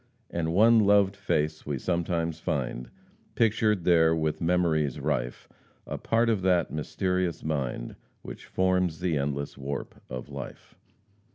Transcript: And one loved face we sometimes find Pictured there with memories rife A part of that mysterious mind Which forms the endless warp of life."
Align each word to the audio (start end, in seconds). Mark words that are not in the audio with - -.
And 0.31 0.51
one 0.51 0.79
loved 0.79 1.15
face 1.15 1.63
we 1.63 1.77
sometimes 1.77 2.39
find 2.39 2.89
Pictured 3.35 3.83
there 3.83 4.15
with 4.15 4.41
memories 4.41 4.99
rife 4.99 5.47
A 5.85 5.99
part 5.99 6.27
of 6.27 6.41
that 6.41 6.71
mysterious 6.71 7.43
mind 7.43 7.95
Which 8.23 8.47
forms 8.47 8.99
the 8.99 9.15
endless 9.15 9.59
warp 9.59 10.01
of 10.09 10.27
life." 10.27 10.73